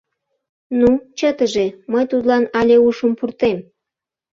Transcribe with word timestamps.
Ну, 0.79 0.89
чытыже, 1.17 1.65
мый 1.91 2.03
тудлан 2.11 2.43
але 2.59 2.75
ушым 2.87 3.11
пуртем! 3.19 3.57